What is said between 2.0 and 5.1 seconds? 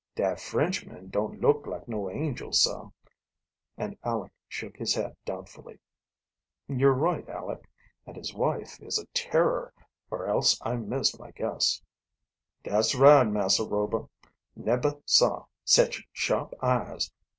angel, sah," and Aleck shook his